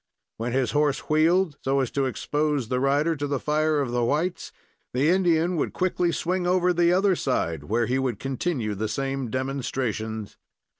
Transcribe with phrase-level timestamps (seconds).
[0.37, 4.03] When his horse wheeled, so as to expose the rider to the fire of the
[4.03, 4.51] whites,
[4.95, 9.29] the Indian would quickly swing over the other side, where he would continue the same
[9.29, 10.37] demonstrations.